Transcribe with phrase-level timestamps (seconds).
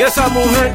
[0.00, 0.72] Y esa mujer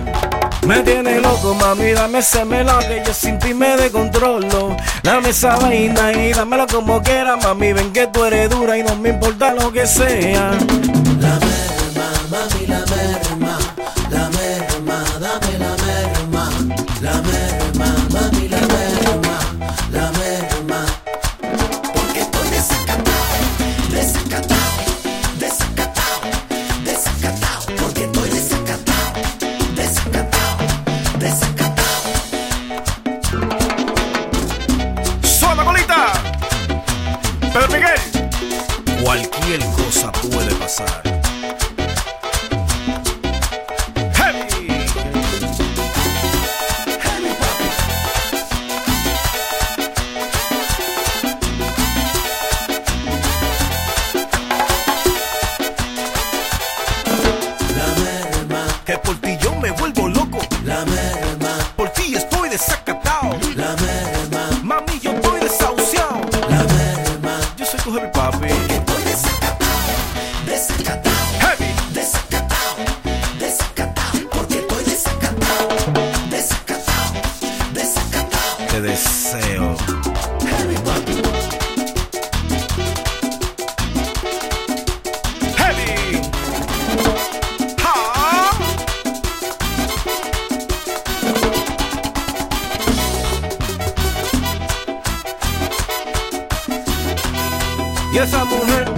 [0.67, 4.77] me tiene loco, mami, dame ese melón que yo sin ti me descontrolo.
[5.01, 8.95] Dame esa vaina y dámelo como quiera, mami, ven que tú eres dura y no
[8.97, 10.51] me importa lo que sea.
[39.05, 41.03] Cualquier cosa puede pasar.
[57.75, 59.94] La Que por ti yo me vuelvo
[68.47, 69.93] heavy desacatado,
[70.45, 71.55] desacatado,
[71.93, 72.85] desacatado,
[73.39, 74.29] desacatado.
[74.31, 75.69] Porque estoy desacatado,
[76.29, 77.21] desacatado,
[77.73, 78.67] desacatado.
[78.69, 79.54] Te deseo.
[98.15, 98.89] Y esa mujer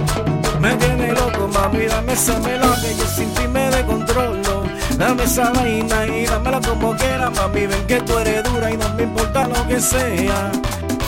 [0.60, 4.62] me tiene loco, mami, dame esa que yo sin ti me descontrolo.
[4.96, 8.88] Dame esa vaina y dámela como quiera, mami, ven que tú eres dura y no
[8.94, 10.52] me importa lo que sea.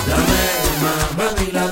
[0.09, 1.70] Merma, mami, la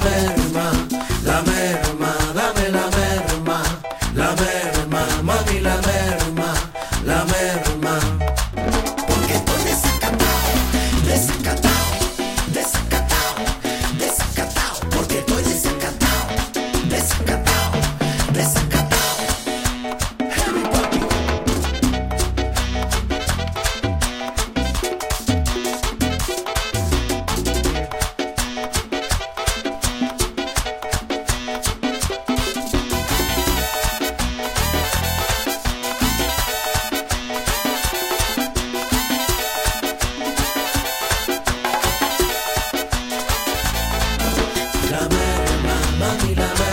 [46.08, 46.67] mami.